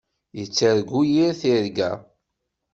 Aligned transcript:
Yettargu 0.37 1.01
yir 1.13 1.31
tirga. 1.39 1.91